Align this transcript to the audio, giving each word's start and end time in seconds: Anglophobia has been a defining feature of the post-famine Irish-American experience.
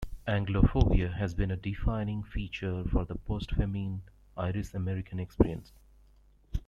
Anglophobia 0.27 1.13
has 1.13 1.35
been 1.35 1.51
a 1.51 1.55
defining 1.55 2.23
feature 2.23 2.83
of 2.95 3.07
the 3.07 3.13
post-famine 3.13 4.01
Irish-American 4.35 5.19
experience. 5.19 5.73